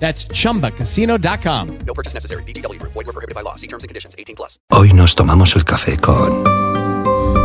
That's 0.00 0.26
chumbacasino.com. 0.28 1.78
No 1.86 1.94
purchase 1.94 2.14
necessary. 2.14 2.42
VGW 2.44 2.80
Group. 2.80 2.92
Void 2.94 3.06
were 3.06 3.12
prohibited 3.12 3.34
by 3.34 3.42
law. 3.42 3.54
See 3.54 3.68
terms 3.68 3.84
and 3.84 3.88
conditions. 3.88 4.16
18 4.18 4.34
plus. 4.34 4.58
Hoy 4.70 4.92
nos 4.92 5.14
tomamos 5.14 5.54
el 5.54 5.64
café 5.64 5.96
con... 5.98 6.42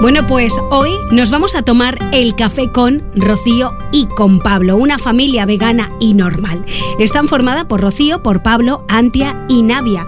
Bueno, 0.02 0.28
pues 0.28 0.60
hoy 0.72 0.92
nos 1.12 1.32
vamos 1.32 1.56
a 1.56 1.64
tomar 1.64 1.98
el 2.12 2.36
café 2.36 2.72
con 2.72 3.04
Rocío 3.16 3.76
y 3.92 4.06
con 4.08 4.40
Pablo, 4.40 4.76
una 4.78 5.00
familia 5.00 5.46
vegana 5.46 5.90
y 6.00 6.14
normal. 6.14 6.66
Están 7.00 7.28
formada 7.28 7.68
por 7.68 7.82
Rocío, 7.82 8.22
por 8.22 8.44
Pablo, 8.44 8.86
Antia 8.90 9.46
y 9.48 9.62
Navia. 9.62 10.06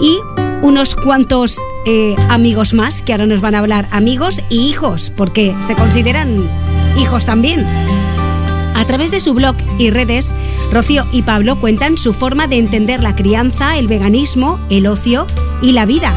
Y 0.00 0.18
unos 0.62 0.94
cuantos 0.94 1.58
eh, 1.86 2.14
amigos 2.28 2.74
más, 2.74 3.02
que 3.02 3.12
ahora 3.12 3.26
nos 3.26 3.40
van 3.40 3.54
a 3.54 3.58
hablar 3.58 3.88
amigos 3.90 4.40
y 4.48 4.68
hijos, 4.68 5.10
porque 5.16 5.56
se 5.60 5.74
consideran 5.74 6.48
hijos 6.98 7.26
también. 7.26 7.66
A 8.82 8.84
través 8.84 9.12
de 9.12 9.20
su 9.20 9.32
blog 9.32 9.54
y 9.78 9.90
redes, 9.90 10.34
Rocío 10.72 11.06
y 11.12 11.22
Pablo 11.22 11.54
cuentan 11.60 11.96
su 11.96 12.12
forma 12.12 12.48
de 12.48 12.58
entender 12.58 13.00
la 13.00 13.14
crianza, 13.14 13.78
el 13.78 13.86
veganismo, 13.86 14.58
el 14.70 14.88
ocio 14.88 15.28
y 15.62 15.70
la 15.70 15.86
vida. 15.86 16.12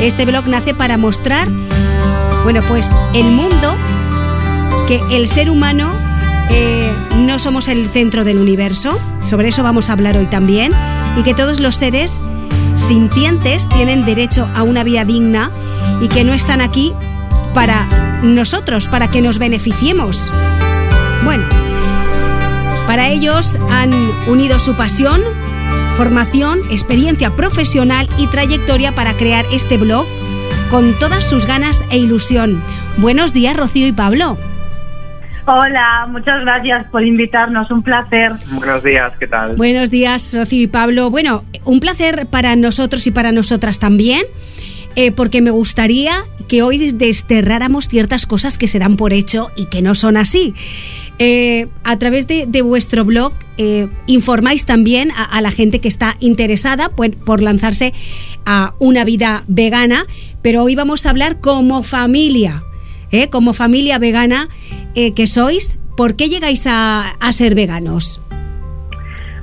Este 0.00 0.24
blog 0.24 0.48
nace 0.48 0.72
para 0.72 0.96
mostrar, 0.96 1.46
bueno, 2.42 2.62
pues 2.68 2.90
el 3.12 3.26
mundo, 3.26 3.76
que 4.88 5.02
el 5.10 5.28
ser 5.28 5.50
humano 5.50 5.92
eh, 6.48 6.90
no 7.18 7.38
somos 7.38 7.68
el 7.68 7.86
centro 7.86 8.24
del 8.24 8.38
universo, 8.38 8.98
sobre 9.22 9.48
eso 9.48 9.62
vamos 9.62 9.90
a 9.90 9.92
hablar 9.92 10.16
hoy 10.16 10.26
también, 10.26 10.72
y 11.18 11.22
que 11.22 11.34
todos 11.34 11.60
los 11.60 11.76
seres 11.76 12.24
sintientes 12.76 13.68
tienen 13.68 14.06
derecho 14.06 14.48
a 14.54 14.62
una 14.62 14.84
vida 14.84 15.04
digna 15.04 15.50
y 16.00 16.08
que 16.08 16.24
no 16.24 16.32
están 16.32 16.62
aquí 16.62 16.94
para 17.52 18.20
nosotros, 18.22 18.86
para 18.86 19.08
que 19.08 19.20
nos 19.20 19.38
beneficiemos. 19.38 20.32
Bueno, 21.22 21.44
para 22.86 23.08
ellos 23.08 23.58
han 23.70 23.92
unido 24.28 24.58
su 24.58 24.76
pasión, 24.76 25.20
formación, 25.96 26.60
experiencia 26.70 27.34
profesional 27.34 28.08
y 28.16 28.28
trayectoria 28.28 28.94
para 28.94 29.14
crear 29.16 29.44
este 29.52 29.76
blog 29.76 30.06
con 30.70 30.98
todas 30.98 31.24
sus 31.24 31.46
ganas 31.46 31.84
e 31.90 31.98
ilusión. 31.98 32.62
Buenos 32.98 33.32
días, 33.32 33.56
Rocío 33.56 33.86
y 33.86 33.92
Pablo. 33.92 34.38
Hola, 35.46 36.06
muchas 36.10 36.40
gracias 36.42 36.86
por 36.90 37.04
invitarnos, 37.04 37.70
un 37.70 37.82
placer. 37.82 38.32
Buenos 38.50 38.82
días, 38.82 39.12
¿qué 39.18 39.26
tal? 39.28 39.56
Buenos 39.56 39.90
días, 39.90 40.34
Rocío 40.36 40.62
y 40.62 40.66
Pablo. 40.66 41.10
Bueno, 41.10 41.44
un 41.64 41.80
placer 41.80 42.26
para 42.26 42.56
nosotros 42.56 43.06
y 43.06 43.10
para 43.10 43.32
nosotras 43.32 43.78
también. 43.78 44.22
eh, 44.96 45.12
porque 45.12 45.42
me 45.42 45.50
gustaría 45.50 46.24
que 46.48 46.62
hoy 46.62 46.90
desterráramos 46.92 47.86
ciertas 47.86 48.24
cosas 48.24 48.56
que 48.56 48.66
se 48.66 48.78
dan 48.78 48.96
por 48.96 49.12
hecho 49.12 49.50
y 49.54 49.66
que 49.66 49.82
no 49.82 49.94
son 49.94 50.16
así. 50.16 50.54
Eh, 51.18 51.68
a 51.84 51.96
través 51.96 52.26
de, 52.26 52.62
vuestro 52.62 53.06
blog 53.06 53.32
eh, 53.56 53.88
informáis 54.06 54.66
también 54.66 55.08
a, 55.16 55.40
la 55.40 55.50
gente 55.50 55.80
que 55.80 55.88
está 55.88 56.14
interesada 56.20 56.90
por, 56.90 57.16
por 57.24 57.42
lanzarse 57.42 57.94
a 58.44 58.74
una 58.80 59.02
vida 59.04 59.42
vegana, 59.48 60.02
pero 60.42 60.62
hoy 60.62 60.74
vamos 60.74 61.06
a 61.06 61.10
hablar 61.10 61.40
como 61.40 61.82
familia, 61.82 62.62
¿eh? 63.12 63.30
como 63.30 63.54
familia 63.54 63.98
vegana 63.98 64.48
que 64.94 65.26
sois. 65.26 65.78
¿Por 65.96 66.16
qué 66.16 66.28
llegáis 66.28 66.66
a, 66.70 67.14
ser 67.32 67.54
veganos? 67.54 68.22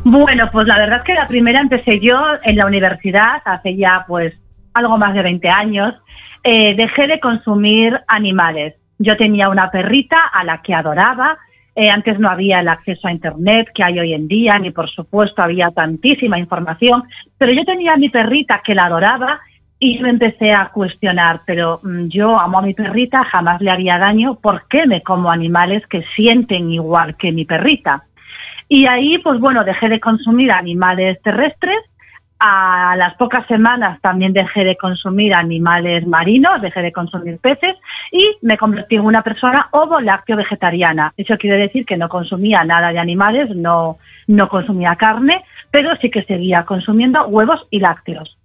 Bueno, 0.03 0.49
pues 0.51 0.67
la 0.67 0.77
verdad 0.77 0.97
es 0.97 1.03
que 1.03 1.13
la 1.15 1.25
primera 1.25 1.59
empecé 1.59 1.99
yo 1.99 2.19
en 2.43 2.55
la 2.55 2.67
universidad 2.67 3.41
hace 3.45 3.75
ya 3.75 4.05
pues 4.07 4.33
algo 4.73 4.97
más 4.97 5.15
de 5.15 5.23
20 5.23 5.49
años. 5.49 5.95
Dejé 6.43 7.07
de 7.07 7.19
consumir 7.19 7.99
animales. 8.07 8.75
Yo 8.99 9.17
tenía 9.17 9.49
una 9.49 9.71
perrita 9.71 10.17
a 10.31 10.43
la 10.43 10.61
que 10.61 10.75
adoraba. 10.75 11.37
Eh, 11.75 11.89
antes 11.89 12.19
no 12.19 12.29
había 12.29 12.59
el 12.59 12.67
acceso 12.67 13.07
a 13.07 13.11
Internet 13.11 13.69
que 13.73 13.83
hay 13.83 13.99
hoy 13.99 14.13
en 14.13 14.27
día, 14.27 14.59
ni 14.59 14.71
por 14.71 14.89
supuesto 14.89 15.41
había 15.41 15.71
tantísima 15.71 16.37
información, 16.37 17.03
pero 17.37 17.51
yo 17.51 17.65
tenía 17.65 17.93
a 17.93 17.97
mi 17.97 18.09
perrita 18.09 18.61
que 18.63 18.75
la 18.75 18.85
adoraba 18.85 19.39
y 19.79 19.99
me 19.99 20.11
empecé 20.11 20.53
a 20.53 20.69
cuestionar, 20.69 21.41
pero 21.45 21.79
mm, 21.83 22.07
yo 22.07 22.39
amo 22.39 22.59
a 22.59 22.61
mi 22.61 22.73
perrita, 22.73 23.23
jamás 23.23 23.59
le 23.59 23.71
haría 23.71 23.97
daño, 23.97 24.35
¿por 24.35 24.67
qué 24.69 24.85
me 24.85 25.01
como 25.01 25.31
animales 25.31 25.85
que 25.87 26.03
sienten 26.03 26.71
igual 26.71 27.17
que 27.17 27.31
mi 27.31 27.43
perrita? 27.43 28.03
Y 28.69 28.85
ahí, 28.85 29.17
pues 29.17 29.39
bueno, 29.39 29.63
dejé 29.63 29.89
de 29.89 29.99
consumir 29.99 30.51
animales 30.51 31.21
terrestres. 31.21 31.77
A 32.45 32.97
las 32.97 33.15
pocas 33.15 33.47
semanas 33.47 34.01
también 34.01 34.33
dejé 34.33 34.65
de 34.65 34.75
consumir 34.75 35.33
animales 35.33 36.05
marinos, 36.05 36.61
dejé 36.61 36.81
de 36.81 36.91
consumir 36.91 37.37
peces 37.37 37.77
y 38.11 38.35
me 38.41 38.57
convertí 38.57 38.95
en 38.95 39.05
una 39.05 39.21
persona 39.21 39.69
ovo-lácteo 39.71 40.35
vegetariana. 40.35 41.13
Eso 41.15 41.37
quiere 41.37 41.55
decir 41.55 41.85
que 41.85 41.95
no 41.95 42.09
consumía 42.09 42.65
nada 42.65 42.91
de 42.91 42.99
animales, 42.99 43.49
no, 43.55 43.97
no 44.27 44.49
consumía 44.49 44.97
carne, 44.97 45.45
pero 45.71 45.95
sí 46.01 46.11
que 46.11 46.25
seguía 46.25 46.65
consumiendo 46.65 47.25
huevos 47.27 47.65
y 47.69 47.79
lácteos. 47.79 48.37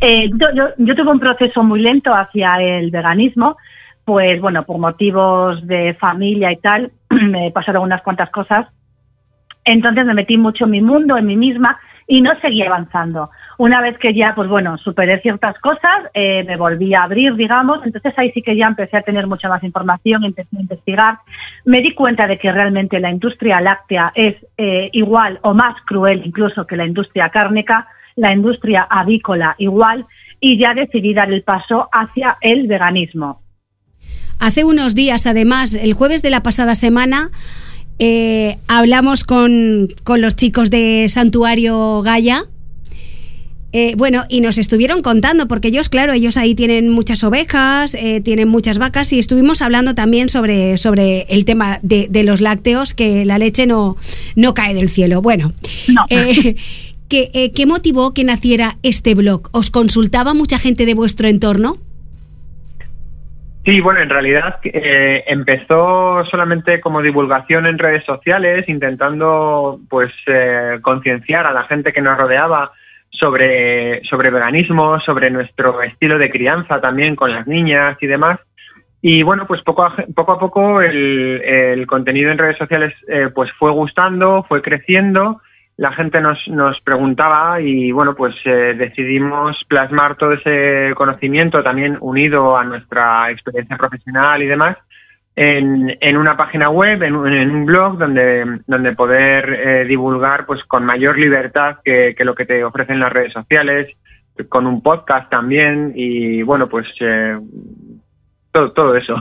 Eh, 0.00 0.28
yo, 0.32 0.48
yo, 0.76 0.94
tuve 0.96 1.12
un 1.12 1.20
proceso 1.20 1.62
muy 1.62 1.78
lento 1.78 2.12
hacia 2.12 2.56
el 2.56 2.90
veganismo, 2.90 3.58
pues 4.04 4.40
bueno, 4.40 4.64
por 4.64 4.78
motivos 4.78 5.64
de 5.68 5.94
familia 5.94 6.50
y 6.50 6.56
tal, 6.56 6.90
me 7.10 7.52
pasaron 7.52 7.84
unas 7.84 8.02
cuantas 8.02 8.30
cosas. 8.30 8.66
Entonces 9.64 10.04
me 10.04 10.14
metí 10.14 10.36
mucho 10.36 10.64
en 10.64 10.72
mi 10.72 10.80
mundo, 10.80 11.16
en 11.16 11.26
mí 11.26 11.36
misma, 11.36 11.78
y 12.06 12.20
no 12.20 12.30
seguí 12.40 12.62
avanzando. 12.62 13.30
Una 13.58 13.80
vez 13.80 13.98
que 13.98 14.14
ya, 14.14 14.34
pues 14.34 14.48
bueno, 14.48 14.76
superé 14.78 15.20
ciertas 15.20 15.58
cosas, 15.58 16.10
eh, 16.14 16.44
me 16.44 16.56
volví 16.56 16.94
a 16.94 17.04
abrir, 17.04 17.34
digamos, 17.34 17.80
entonces 17.84 18.12
ahí 18.16 18.30
sí 18.32 18.42
que 18.42 18.56
ya 18.56 18.66
empecé 18.66 18.96
a 18.96 19.02
tener 19.02 19.26
mucha 19.26 19.48
más 19.48 19.62
información, 19.62 20.24
empecé 20.24 20.56
a 20.56 20.60
investigar. 20.60 21.18
Me 21.64 21.80
di 21.80 21.94
cuenta 21.94 22.26
de 22.26 22.38
que 22.38 22.50
realmente 22.50 23.00
la 23.00 23.10
industria 23.10 23.60
láctea 23.60 24.12
es 24.14 24.36
eh, 24.56 24.90
igual 24.92 25.38
o 25.42 25.54
más 25.54 25.76
cruel 25.84 26.22
incluso 26.24 26.66
que 26.66 26.76
la 26.76 26.86
industria 26.86 27.28
cárnica, 27.28 27.86
la 28.16 28.32
industria 28.32 28.86
avícola 28.88 29.54
igual, 29.58 30.06
y 30.40 30.58
ya 30.58 30.74
decidí 30.74 31.14
dar 31.14 31.32
el 31.32 31.42
paso 31.42 31.88
hacia 31.92 32.36
el 32.40 32.66
veganismo. 32.66 33.40
Hace 34.40 34.64
unos 34.64 34.96
días, 34.96 35.28
además, 35.28 35.74
el 35.76 35.94
jueves 35.94 36.20
de 36.20 36.30
la 36.30 36.42
pasada 36.42 36.74
semana, 36.74 37.30
eh, 38.04 38.58
hablamos 38.66 39.22
con, 39.22 39.88
con, 40.02 40.20
los 40.20 40.34
chicos 40.34 40.70
de 40.70 41.06
Santuario 41.08 42.02
Gaia. 42.02 42.46
Eh, 43.72 43.94
bueno, 43.96 44.24
y 44.28 44.40
nos 44.40 44.58
estuvieron 44.58 45.02
contando, 45.02 45.46
porque 45.46 45.68
ellos, 45.68 45.88
claro, 45.88 46.12
ellos 46.12 46.36
ahí 46.36 46.56
tienen 46.56 46.88
muchas 46.88 47.22
ovejas, 47.22 47.94
eh, 47.94 48.20
tienen 48.20 48.48
muchas 48.48 48.78
vacas, 48.78 49.12
y 49.12 49.20
estuvimos 49.20 49.62
hablando 49.62 49.94
también 49.94 50.28
sobre, 50.30 50.78
sobre 50.78 51.26
el 51.28 51.44
tema 51.44 51.78
de, 51.82 52.08
de 52.10 52.24
los 52.24 52.40
lácteos, 52.40 52.92
que 52.92 53.24
la 53.24 53.38
leche 53.38 53.68
no, 53.68 53.96
no 54.34 54.52
cae 54.52 54.74
del 54.74 54.88
cielo. 54.90 55.22
Bueno, 55.22 55.52
no. 55.86 56.04
¿qué, 57.08 57.52
¿qué 57.54 57.66
motivó 57.66 58.14
que 58.14 58.24
naciera 58.24 58.78
este 58.82 59.14
blog? 59.14 59.48
¿Os 59.52 59.70
consultaba 59.70 60.34
mucha 60.34 60.58
gente 60.58 60.86
de 60.86 60.94
vuestro 60.94 61.28
entorno? 61.28 61.78
Sí, 63.64 63.80
bueno, 63.80 64.00
en 64.00 64.10
realidad 64.10 64.58
eh, 64.64 65.22
empezó 65.28 66.24
solamente 66.24 66.80
como 66.80 67.00
divulgación 67.00 67.66
en 67.66 67.78
redes 67.78 68.04
sociales, 68.04 68.68
intentando 68.68 69.78
pues 69.88 70.10
eh, 70.26 70.78
concienciar 70.82 71.46
a 71.46 71.52
la 71.52 71.64
gente 71.64 71.92
que 71.92 72.00
nos 72.00 72.18
rodeaba 72.18 72.72
sobre, 73.10 74.02
sobre 74.04 74.30
veganismo, 74.30 74.98
sobre 75.00 75.30
nuestro 75.30 75.80
estilo 75.80 76.18
de 76.18 76.30
crianza 76.30 76.80
también 76.80 77.14
con 77.14 77.32
las 77.32 77.46
niñas 77.46 77.96
y 78.00 78.08
demás. 78.08 78.40
Y 79.00 79.22
bueno, 79.22 79.46
pues 79.46 79.62
poco 79.62 79.84
a 79.84 79.94
poco, 80.14 80.32
a 80.32 80.38
poco 80.40 80.82
el, 80.82 81.40
el 81.44 81.86
contenido 81.86 82.32
en 82.32 82.38
redes 82.38 82.58
sociales 82.58 82.92
eh, 83.06 83.28
pues 83.32 83.50
fue 83.58 83.70
gustando, 83.70 84.44
fue 84.48 84.60
creciendo 84.60 85.40
la 85.76 85.92
gente 85.92 86.20
nos, 86.20 86.38
nos 86.48 86.80
preguntaba 86.80 87.60
y 87.60 87.92
bueno, 87.92 88.14
pues 88.14 88.34
eh, 88.44 88.74
decidimos 88.76 89.64
plasmar 89.68 90.16
todo 90.16 90.32
ese 90.32 90.94
conocimiento 90.94 91.62
también 91.62 91.96
unido 92.00 92.56
a 92.56 92.64
nuestra 92.64 93.30
experiencia 93.30 93.76
profesional 93.76 94.42
y 94.42 94.46
demás 94.46 94.76
en, 95.34 95.96
en 96.00 96.16
una 96.16 96.36
página 96.36 96.68
web, 96.68 97.02
en, 97.02 97.14
un 97.14 97.64
blog 97.64 97.98
donde, 97.98 98.60
donde 98.66 98.92
poder 98.92 99.48
eh, 99.50 99.84
divulgar 99.84 100.46
pues 100.46 100.62
con 100.64 100.84
mayor 100.84 101.18
libertad 101.18 101.78
que, 101.84 102.14
que, 102.16 102.24
lo 102.24 102.34
que 102.34 102.44
te 102.44 102.62
ofrecen 102.64 103.00
las 103.00 103.12
redes 103.12 103.32
sociales, 103.32 103.88
con 104.48 104.66
un 104.66 104.82
podcast 104.82 105.30
también 105.30 105.92
y 105.94 106.42
bueno, 106.42 106.68
pues 106.68 106.86
eh, 107.00 107.38
todo, 108.50 108.72
todo 108.72 108.96
eso. 108.96 109.14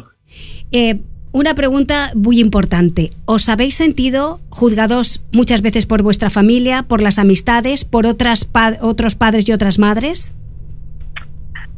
Eh, 0.71 0.99
una 1.31 1.55
pregunta 1.55 2.11
muy 2.15 2.39
importante. 2.39 3.11
¿Os 3.25 3.49
habéis 3.49 3.75
sentido 3.75 4.39
juzgados 4.49 5.23
muchas 5.31 5.61
veces 5.61 5.85
por 5.85 6.01
vuestra 6.01 6.29
familia, 6.29 6.83
por 6.83 7.01
las 7.01 7.19
amistades, 7.19 7.85
por 7.85 8.05
otras 8.05 8.49
otros 8.81 9.15
padres 9.15 9.47
y 9.47 9.53
otras 9.53 9.79
madres? 9.79 10.35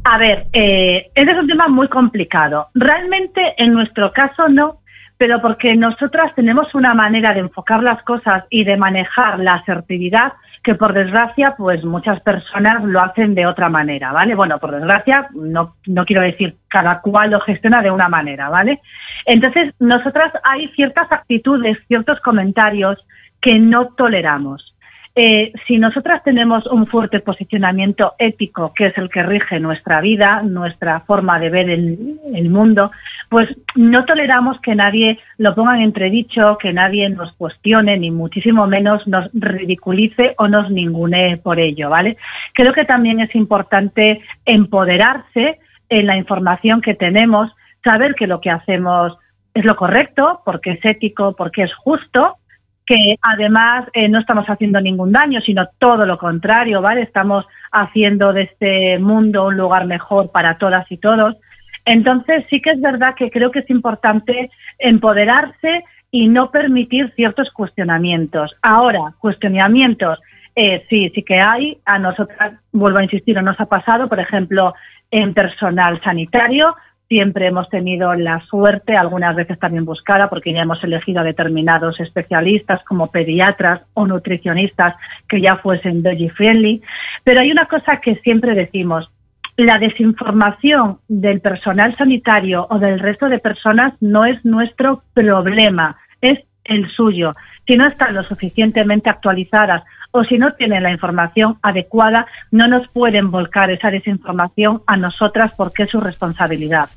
A 0.04 0.18
ver, 0.18 0.46
eh, 0.52 1.10
ese 1.14 1.30
es 1.30 1.38
un 1.38 1.46
tema 1.46 1.68
muy 1.68 1.88
complicado. 1.88 2.68
Realmente 2.74 3.54
en 3.56 3.72
nuestro 3.72 4.12
caso 4.12 4.48
no, 4.48 4.80
pero 5.24 5.40
porque 5.40 5.74
nosotras 5.74 6.34
tenemos 6.34 6.74
una 6.74 6.92
manera 6.92 7.32
de 7.32 7.40
enfocar 7.40 7.82
las 7.82 8.02
cosas 8.02 8.44
y 8.50 8.62
de 8.64 8.76
manejar 8.76 9.38
la 9.38 9.54
asertividad 9.54 10.34
que 10.62 10.74
por 10.74 10.92
desgracia, 10.92 11.54
pues 11.56 11.82
muchas 11.82 12.20
personas 12.20 12.84
lo 12.84 13.00
hacen 13.00 13.34
de 13.34 13.46
otra 13.46 13.70
manera, 13.70 14.12
¿vale? 14.12 14.34
Bueno, 14.34 14.58
por 14.58 14.72
desgracia, 14.72 15.28
no, 15.32 15.76
no 15.86 16.04
quiero 16.04 16.20
decir 16.20 16.56
cada 16.68 17.00
cual 17.00 17.30
lo 17.30 17.40
gestiona 17.40 17.80
de 17.80 17.90
una 17.90 18.10
manera, 18.10 18.50
¿vale? 18.50 18.82
Entonces, 19.24 19.72
nosotras 19.78 20.30
hay 20.42 20.68
ciertas 20.76 21.10
actitudes, 21.10 21.78
ciertos 21.88 22.20
comentarios 22.20 22.98
que 23.40 23.58
no 23.58 23.94
toleramos. 23.96 24.73
Eh, 25.16 25.52
si 25.68 25.78
nosotras 25.78 26.24
tenemos 26.24 26.66
un 26.66 26.88
fuerte 26.88 27.20
posicionamiento 27.20 28.14
ético, 28.18 28.74
que 28.74 28.86
es 28.86 28.98
el 28.98 29.08
que 29.08 29.22
rige 29.22 29.60
nuestra 29.60 30.00
vida, 30.00 30.42
nuestra 30.42 31.00
forma 31.00 31.38
de 31.38 31.50
ver 31.50 31.70
el, 31.70 32.50
mundo, 32.50 32.90
pues 33.28 33.48
no 33.76 34.04
toleramos 34.06 34.60
que 34.60 34.74
nadie 34.74 35.20
lo 35.38 35.54
ponga 35.54 35.76
en 35.76 35.82
entredicho, 35.82 36.58
que 36.58 36.72
nadie 36.72 37.08
nos 37.10 37.32
cuestione, 37.34 37.96
ni 37.96 38.10
muchísimo 38.10 38.66
menos 38.66 39.06
nos 39.06 39.30
ridiculice 39.32 40.34
o 40.36 40.48
nos 40.48 40.68
ningune 40.70 41.36
por 41.36 41.60
ello, 41.60 41.90
¿vale? 41.90 42.16
Creo 42.52 42.72
que 42.72 42.84
también 42.84 43.20
es 43.20 43.34
importante 43.36 44.20
empoderarse 44.44 45.60
en 45.90 46.06
la 46.06 46.16
información 46.16 46.80
que 46.80 46.94
tenemos, 46.94 47.52
saber 47.84 48.16
que 48.16 48.26
lo 48.26 48.40
que 48.40 48.50
hacemos 48.50 49.16
es 49.54 49.64
lo 49.64 49.76
correcto, 49.76 50.42
porque 50.44 50.72
es 50.72 50.84
ético, 50.84 51.36
porque 51.36 51.62
es 51.62 51.74
justo, 51.74 52.38
que 52.86 53.16
además 53.22 53.86
eh, 53.94 54.08
no 54.08 54.20
estamos 54.20 54.46
haciendo 54.46 54.80
ningún 54.80 55.12
daño, 55.12 55.40
sino 55.40 55.68
todo 55.78 56.04
lo 56.04 56.18
contrario, 56.18 56.82
¿vale? 56.82 57.02
Estamos 57.02 57.46
haciendo 57.72 58.32
de 58.32 58.42
este 58.42 58.98
mundo 58.98 59.46
un 59.46 59.56
lugar 59.56 59.86
mejor 59.86 60.30
para 60.30 60.58
todas 60.58 60.90
y 60.90 60.98
todos. 60.98 61.36
Entonces 61.84 62.44
sí 62.50 62.60
que 62.60 62.70
es 62.70 62.80
verdad 62.80 63.14
que 63.14 63.30
creo 63.30 63.50
que 63.50 63.60
es 63.60 63.70
importante 63.70 64.50
empoderarse 64.78 65.84
y 66.10 66.28
no 66.28 66.50
permitir 66.50 67.12
ciertos 67.16 67.50
cuestionamientos. 67.50 68.54
Ahora, 68.62 69.14
cuestionamientos, 69.18 70.20
eh, 70.54 70.86
sí, 70.88 71.10
sí 71.14 71.22
que 71.22 71.40
hay. 71.40 71.78
A 71.84 71.98
nosotras, 71.98 72.54
vuelvo 72.72 72.98
a 72.98 73.04
insistir, 73.04 73.34
no 73.34 73.42
nos 73.42 73.60
ha 73.60 73.66
pasado, 73.66 74.08
por 74.08 74.20
ejemplo, 74.20 74.74
en 75.10 75.34
personal 75.34 76.00
sanitario, 76.02 76.76
Siempre 77.14 77.46
hemos 77.46 77.68
tenido 77.68 78.12
la 78.14 78.40
suerte, 78.40 78.96
algunas 78.96 79.36
veces 79.36 79.56
también 79.60 79.84
buscada, 79.84 80.26
porque 80.26 80.52
ya 80.52 80.62
hemos 80.62 80.82
elegido 80.82 81.20
a 81.20 81.22
determinados 81.22 82.00
especialistas 82.00 82.82
como 82.82 83.12
pediatras 83.12 83.82
o 83.94 84.04
nutricionistas 84.04 84.96
que 85.28 85.40
ya 85.40 85.58
fuesen 85.58 86.02
veggie 86.02 86.30
friendly. 86.30 86.82
Pero 87.22 87.38
hay 87.38 87.52
una 87.52 87.66
cosa 87.66 88.00
que 88.00 88.16
siempre 88.16 88.56
decimos, 88.56 89.12
la 89.56 89.78
desinformación 89.78 90.98
del 91.06 91.40
personal 91.40 91.94
sanitario 91.94 92.66
o 92.68 92.80
del 92.80 92.98
resto 92.98 93.28
de 93.28 93.38
personas 93.38 93.94
no 94.00 94.24
es 94.24 94.44
nuestro 94.44 95.04
problema, 95.14 95.96
es 96.20 96.40
el 96.64 96.90
suyo. 96.90 97.32
Si 97.64 97.76
no 97.76 97.86
están 97.86 98.12
lo 98.12 98.24
suficientemente 98.24 99.08
actualizadas 99.08 99.84
o 100.10 100.24
si 100.24 100.36
no 100.36 100.54
tienen 100.54 100.82
la 100.82 100.90
información 100.90 101.58
adecuada, 101.62 102.26
no 102.50 102.66
nos 102.66 102.88
pueden 102.88 103.30
volcar 103.30 103.70
esa 103.70 103.92
desinformación 103.92 104.82
a 104.88 104.96
nosotras 104.96 105.52
porque 105.56 105.84
es 105.84 105.90
su 105.90 106.00
responsabilidad. 106.00 106.88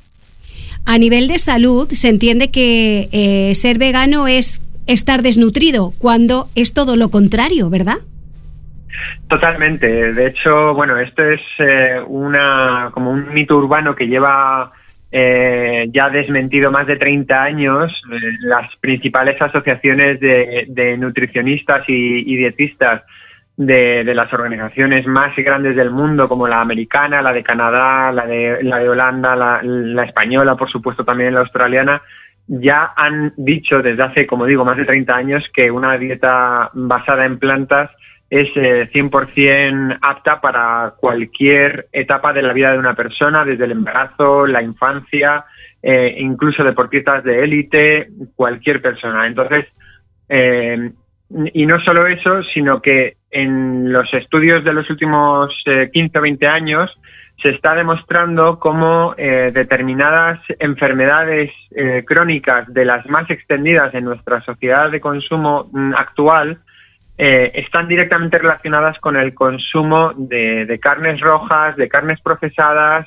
A 0.84 0.98
nivel 0.98 1.28
de 1.28 1.38
salud, 1.38 1.88
se 1.90 2.08
entiende 2.08 2.50
que 2.50 3.08
eh, 3.12 3.54
ser 3.54 3.78
vegano 3.78 4.26
es 4.26 4.62
estar 4.86 5.22
desnutrido, 5.22 5.92
cuando 5.98 6.48
es 6.54 6.72
todo 6.72 6.96
lo 6.96 7.10
contrario, 7.10 7.70
¿verdad? 7.70 7.98
Totalmente. 9.28 10.12
De 10.14 10.26
hecho, 10.26 10.74
bueno, 10.74 10.98
esto 10.98 11.22
es 11.22 11.40
eh, 11.58 12.00
una 12.06 12.90
como 12.92 13.10
un 13.10 13.32
mito 13.32 13.56
urbano 13.56 13.94
que 13.94 14.06
lleva 14.06 14.72
eh, 15.12 15.88
ya 15.92 16.08
desmentido 16.08 16.70
más 16.70 16.86
de 16.86 16.96
30 16.96 17.42
años. 17.42 17.92
Eh, 18.10 18.30
las 18.40 18.74
principales 18.76 19.40
asociaciones 19.40 20.18
de, 20.20 20.96
nutricionistas 20.98 21.84
y 21.86 22.36
dietistas 22.36 23.02
de, 23.58 24.14
las 24.14 24.32
organizaciones 24.32 25.06
más 25.06 25.34
grandes 25.36 25.76
del 25.76 25.90
mundo, 25.90 26.28
como 26.28 26.46
la 26.46 26.60
americana, 26.60 27.20
la 27.20 27.32
de 27.32 27.42
Canadá, 27.42 28.12
la 28.12 28.24
de, 28.24 28.62
la 28.62 28.78
de 28.78 28.88
Holanda, 28.88 29.34
la, 29.34 29.60
la 29.62 30.04
española, 30.04 30.54
por 30.54 30.70
supuesto, 30.70 31.04
también 31.04 31.34
la 31.34 31.40
australiana, 31.40 32.00
ya 32.46 32.92
han 32.96 33.34
dicho 33.36 33.82
desde 33.82 34.02
hace, 34.02 34.26
como 34.26 34.46
digo, 34.46 34.64
más 34.64 34.76
de 34.76 34.84
30 34.84 35.14
años 35.14 35.44
que 35.52 35.70
una 35.70 35.98
dieta 35.98 36.70
basada 36.72 37.26
en 37.26 37.38
plantas 37.38 37.90
es 38.30 38.48
eh, 38.56 38.88
100% 38.92 39.98
apta 40.00 40.40
para 40.40 40.94
cualquier 40.98 41.88
etapa 41.92 42.32
de 42.32 42.42
la 42.42 42.52
vida 42.52 42.72
de 42.72 42.78
una 42.78 42.94
persona, 42.94 43.44
desde 43.44 43.64
el 43.64 43.72
embarazo, 43.72 44.46
la 44.46 44.62
infancia, 44.62 45.44
eh, 45.82 46.14
incluso 46.18 46.62
deportistas 46.62 47.24
de 47.24 47.42
élite, 47.42 48.08
cualquier 48.36 48.80
persona. 48.80 49.26
Entonces, 49.26 49.66
eh, 50.28 50.92
y 51.52 51.66
no 51.66 51.80
solo 51.80 52.06
eso, 52.06 52.42
sino 52.54 52.80
que 52.80 53.17
en 53.30 53.92
los 53.92 54.12
estudios 54.14 54.64
de 54.64 54.72
los 54.72 54.88
últimos 54.90 55.54
eh, 55.66 55.90
15 55.92 56.18
o 56.18 56.22
20 56.22 56.46
años 56.46 56.90
se 57.42 57.50
está 57.50 57.74
demostrando 57.74 58.58
cómo 58.58 59.14
eh, 59.16 59.52
determinadas 59.54 60.40
enfermedades 60.58 61.50
eh, 61.70 62.04
crónicas 62.04 62.72
de 62.72 62.84
las 62.84 63.06
más 63.06 63.30
extendidas 63.30 63.94
en 63.94 64.04
nuestra 64.04 64.42
sociedad 64.42 64.90
de 64.90 65.00
consumo 65.00 65.68
mm, 65.72 65.94
actual 65.94 66.58
eh, 67.16 67.52
están 67.54 67.88
directamente 67.88 68.38
relacionadas 68.38 68.98
con 68.98 69.16
el 69.16 69.34
consumo 69.34 70.12
de, 70.16 70.66
de 70.66 70.80
carnes 70.80 71.20
rojas, 71.20 71.76
de 71.76 71.88
carnes 71.88 72.20
procesadas, 72.20 73.06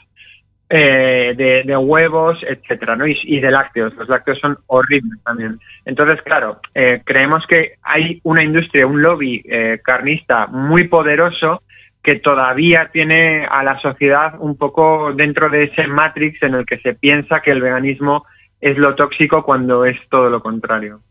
eh, 0.74 1.34
de, 1.36 1.64
de, 1.66 1.76
huevos, 1.76 2.40
etcétera, 2.48 2.96
¿no? 2.96 3.06
Y, 3.06 3.18
y, 3.24 3.42
de 3.42 3.52
lácteos. 3.52 3.94
Los 3.96 4.08
lácteos 4.08 4.40
son 4.40 4.58
horribles 4.68 5.22
también. 5.26 5.60
Entonces, 5.84 6.22
claro, 6.22 6.62
eh, 6.74 7.02
creemos 7.04 7.46
que 7.46 7.74
hay 7.84 8.22
una 8.24 8.42
industria, 8.42 8.88
un 8.88 9.02
lobby 9.02 9.44
eh, 9.44 9.82
carnista 9.84 10.48
muy 10.48 10.88
poderoso 10.88 11.62
que 12.02 12.16
todavía 12.16 12.90
tiene 12.94 13.46
a 13.46 13.64
la 13.64 13.82
sociedad 13.82 14.36
un 14.40 14.56
poco 14.56 15.12
dentro 15.14 15.50
de 15.50 15.66
ese 15.66 15.88
matrix 15.88 16.42
en 16.42 16.56
el 16.56 16.66
que 16.66 16.78
se 16.78 16.94
piensa 16.94 17.42
que 17.42 17.52
el 17.52 17.62
veganismo 17.62 18.24
es 18.62 18.78
lo 18.78 18.96
tóxico 18.96 19.44
cuando 19.44 19.84
es 19.84 19.98
todo 20.10 20.30
lo 20.30 20.42
contrario. 20.42 21.02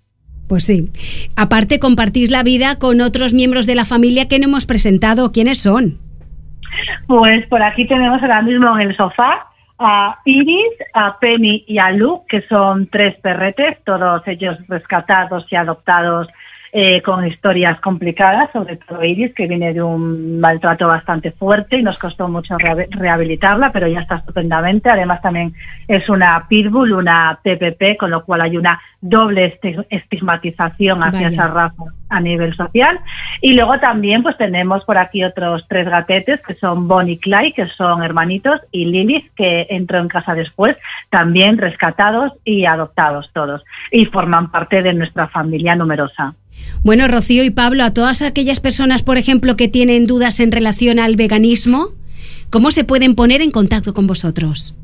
Pues 0.48 0.64
sí. 0.64 0.88
Aparte, 1.36 1.78
compartís 1.78 2.30
la 2.30 2.42
vida 2.42 2.78
con 2.78 3.02
otros 3.02 3.34
miembros 3.34 3.66
de 3.66 3.74
la 3.74 3.84
familia 3.84 4.26
que 4.26 4.38
no 4.38 4.46
hemos 4.46 4.64
presentado. 4.64 5.32
¿Quiénes 5.32 5.60
son? 5.60 5.98
Pues 7.06 7.46
por 7.48 7.62
aquí 7.62 7.86
tenemos 7.86 8.22
ahora 8.22 8.40
mismo 8.40 8.78
en 8.78 8.88
el 8.88 8.96
sofá 8.96 9.49
a 9.80 10.18
Iris, 10.26 10.74
a 10.92 11.18
Penny 11.18 11.64
y 11.66 11.78
a 11.78 11.90
Luke, 11.90 12.26
que 12.28 12.46
son 12.46 12.86
tres 12.88 13.18
perretes, 13.20 13.82
todos 13.84 14.22
ellos 14.28 14.58
rescatados 14.68 15.46
y 15.50 15.56
adoptados 15.56 16.28
eh, 16.72 17.02
con 17.02 17.26
historias 17.26 17.80
complicadas, 17.80 18.50
sobre 18.52 18.76
todo 18.76 19.02
Iris, 19.02 19.34
que 19.34 19.48
viene 19.48 19.72
de 19.72 19.82
un 19.82 20.38
maltrato 20.38 20.86
bastante 20.86 21.32
fuerte 21.32 21.78
y 21.78 21.82
nos 21.82 21.98
costó 21.98 22.28
mucho 22.28 22.56
rehabilitarla, 22.58 23.72
pero 23.72 23.88
ya 23.88 24.00
está 24.00 24.16
estupendamente. 24.16 24.88
Además, 24.88 25.20
también 25.20 25.52
es 25.88 26.08
una 26.08 26.46
pitbull, 26.48 26.92
una 26.92 27.40
TPP, 27.42 27.96
con 27.98 28.10
lo 28.10 28.24
cual 28.24 28.42
hay 28.42 28.56
una 28.56 28.80
doble 29.00 29.58
estigmatización 29.90 31.02
hacia 31.02 31.28
esa 31.28 31.48
raza 31.48 31.84
a 32.08 32.20
nivel 32.20 32.54
social. 32.54 33.00
Y 33.40 33.54
luego 33.54 33.80
también 33.80 34.22
pues 34.22 34.36
tenemos 34.36 34.84
por 34.84 34.98
aquí 34.98 35.24
otros 35.24 35.64
tres 35.68 35.88
gatetes 35.88 36.40
que 36.42 36.54
son 36.54 36.86
Bonnie 36.86 37.14
y 37.14 37.18
Clyde, 37.18 37.52
que 37.52 37.66
son 37.66 38.02
hermanitos, 38.02 38.60
y 38.70 38.84
Lilith, 38.84 39.32
que 39.34 39.66
entró 39.70 39.98
en 39.98 40.08
casa 40.08 40.34
después, 40.34 40.76
también 41.08 41.58
rescatados 41.58 42.32
y 42.44 42.66
adoptados 42.66 43.30
todos. 43.32 43.64
Y 43.90 44.04
forman 44.06 44.50
parte 44.50 44.82
de 44.82 44.94
nuestra 44.94 45.28
familia 45.28 45.74
numerosa. 45.74 46.34
Bueno, 46.82 47.08
Rocío 47.08 47.44
y 47.44 47.50
Pablo, 47.50 47.84
a 47.84 47.92
todas 47.92 48.22
aquellas 48.22 48.60
personas, 48.60 49.02
por 49.02 49.18
ejemplo, 49.18 49.56
que 49.56 49.68
tienen 49.68 50.06
dudas 50.06 50.40
en 50.40 50.50
relación 50.50 50.98
al 50.98 51.16
veganismo, 51.16 51.88
¿cómo 52.50 52.70
se 52.70 52.84
pueden 52.84 53.14
poner 53.14 53.42
en 53.42 53.50
contacto 53.50 53.92
con 53.92 54.06
vosotros? 54.06 54.74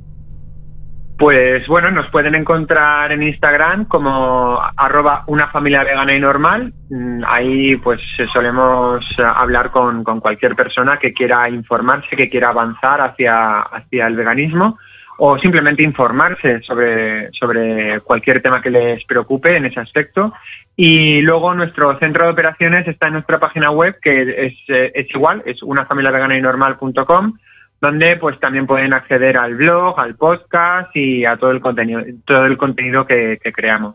Pues 1.18 1.66
bueno, 1.66 1.90
nos 1.90 2.10
pueden 2.10 2.34
encontrar 2.34 3.10
en 3.10 3.22
Instagram 3.22 3.86
como 3.86 4.60
arroba 4.76 5.24
una 5.28 5.48
familia 5.48 5.82
vegana 5.82 6.14
y 6.14 6.20
normal. 6.20 6.74
Mm, 6.90 7.22
ahí 7.26 7.76
pues 7.76 8.00
solemos 8.30 9.02
hablar 9.18 9.70
con, 9.70 10.04
con 10.04 10.20
cualquier 10.20 10.54
persona 10.54 10.98
que 10.98 11.14
quiera 11.14 11.48
informarse, 11.48 12.14
que 12.16 12.28
quiera 12.28 12.50
avanzar 12.50 13.00
hacia, 13.00 13.60
hacia 13.60 14.06
el 14.06 14.16
veganismo 14.16 14.76
o 15.18 15.38
simplemente 15.38 15.82
informarse 15.82 16.60
sobre, 16.62 17.30
sobre 17.32 18.00
cualquier 18.00 18.42
tema 18.42 18.60
que 18.60 18.70
les 18.70 19.04
preocupe 19.04 19.56
en 19.56 19.66
ese 19.66 19.80
aspecto. 19.80 20.32
Y 20.76 21.20
luego 21.22 21.54
nuestro 21.54 21.98
centro 21.98 22.24
de 22.24 22.32
operaciones 22.32 22.86
está 22.86 23.06
en 23.06 23.14
nuestra 23.14 23.38
página 23.38 23.70
web, 23.70 23.96
que 24.02 24.46
es, 24.46 24.54
eh, 24.68 24.92
es 24.94 25.06
igual, 25.14 25.42
es 25.46 25.62
unafamiliaveganayinormal.com 25.62 27.34
donde 27.80 28.16
pues 28.16 28.38
también 28.40 28.66
pueden 28.66 28.92
acceder 28.92 29.36
al 29.36 29.54
blog, 29.54 29.98
al 30.00 30.16
podcast 30.16 30.94
y 30.96 31.24
a 31.24 31.36
todo 31.36 31.50
el 31.50 31.60
contenido, 31.60 32.02
todo 32.24 32.46
el 32.46 32.56
contenido 32.56 33.06
que, 33.06 33.38
creamos. 33.54 33.94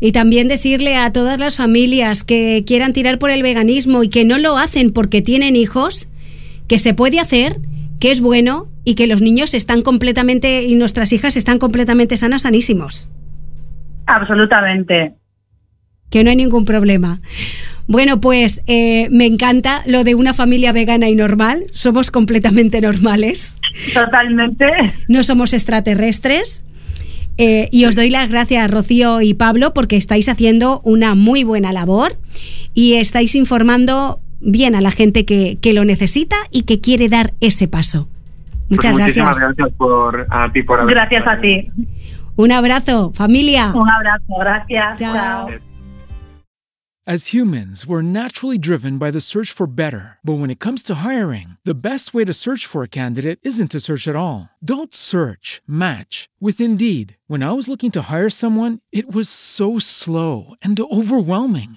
Y 0.00 0.12
también 0.12 0.48
decirle 0.48 0.96
a 0.96 1.12
todas 1.12 1.38
las 1.38 1.56
familias 1.56 2.24
que 2.24 2.64
quieran 2.66 2.92
tirar 2.92 3.18
por 3.18 3.30
el 3.30 3.42
veganismo 3.42 4.02
y 4.02 4.08
que 4.08 4.24
no 4.24 4.38
lo 4.38 4.58
hacen 4.58 4.92
porque 4.92 5.22
tienen 5.22 5.54
hijos, 5.56 6.08
que 6.68 6.78
se 6.78 6.94
puede 6.94 7.20
hacer, 7.20 7.56
que 8.00 8.10
es 8.10 8.20
bueno 8.20 8.71
y 8.84 8.94
que 8.94 9.06
los 9.06 9.22
niños 9.22 9.54
están 9.54 9.82
completamente 9.82 10.62
y 10.64 10.74
nuestras 10.74 11.12
hijas 11.12 11.36
están 11.36 11.58
completamente 11.58 12.16
sanas, 12.16 12.42
sanísimos. 12.42 13.08
Absolutamente. 14.06 15.14
Que 16.10 16.24
no 16.24 16.30
hay 16.30 16.36
ningún 16.36 16.64
problema. 16.64 17.20
Bueno, 17.86 18.20
pues 18.20 18.62
eh, 18.66 19.08
me 19.10 19.26
encanta 19.26 19.82
lo 19.86 20.04
de 20.04 20.14
una 20.14 20.34
familia 20.34 20.72
vegana 20.72 21.08
y 21.08 21.14
normal. 21.14 21.64
Somos 21.72 22.10
completamente 22.10 22.80
normales. 22.80 23.58
Totalmente. 23.94 24.66
No 25.08 25.22
somos 25.22 25.52
extraterrestres. 25.52 26.64
Eh, 27.38 27.68
y 27.72 27.86
os 27.86 27.96
doy 27.96 28.10
las 28.10 28.28
gracias, 28.28 28.70
Rocío 28.70 29.22
y 29.22 29.34
Pablo, 29.34 29.72
porque 29.72 29.96
estáis 29.96 30.28
haciendo 30.28 30.80
una 30.84 31.14
muy 31.14 31.44
buena 31.44 31.72
labor 31.72 32.18
y 32.74 32.94
estáis 32.94 33.34
informando 33.34 34.20
bien 34.40 34.74
a 34.74 34.80
la 34.80 34.90
gente 34.90 35.24
que, 35.24 35.58
lo 35.72 35.84
necesita 35.84 36.36
y 36.50 36.62
que 36.62 36.80
quiere 36.80 37.08
dar 37.08 37.32
ese 37.40 37.68
paso. 37.68 38.08
Muchas 38.68 38.92
pues 38.92 39.06
gracias. 39.14 39.38
gracias 39.38 39.68
por, 39.76 40.26
a 40.30 40.50
ti 40.52 40.62
por 40.62 40.80
haber 40.80 40.94
Gracias 40.94 41.26
a 41.26 41.40
ti. 41.40 41.70
Un 42.36 42.52
abrazo, 42.52 43.12
familia. 43.14 43.72
Un 43.74 43.88
abrazo, 43.88 44.34
gracias. 44.38 45.00
Chao. 45.00 45.48
As 47.04 47.32
humans, 47.32 47.84
we're 47.84 48.00
naturally 48.00 48.58
driven 48.58 48.96
by 48.96 49.10
the 49.10 49.20
search 49.20 49.50
for 49.50 49.66
better. 49.66 50.20
But 50.22 50.34
when 50.34 50.50
it 50.50 50.60
comes 50.60 50.84
to 50.84 50.94
hiring, 50.94 51.56
the 51.64 51.74
best 51.74 52.14
way 52.14 52.24
to 52.24 52.32
search 52.32 52.64
for 52.64 52.84
a 52.84 52.88
candidate 52.88 53.40
isn't 53.42 53.72
to 53.72 53.80
search 53.80 54.06
at 54.06 54.14
all. 54.14 54.48
Don't 54.62 54.94
search, 54.94 55.60
match 55.66 56.28
with 56.38 56.60
Indeed. 56.60 57.16
When 57.26 57.42
I 57.42 57.50
was 57.52 57.66
looking 57.66 57.90
to 57.92 58.06
hire 58.08 58.30
someone, 58.30 58.78
it 58.92 59.12
was 59.12 59.28
so 59.28 59.80
slow 59.80 60.54
and 60.62 60.78
overwhelming. 60.78 61.76